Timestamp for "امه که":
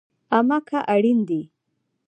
0.37-0.79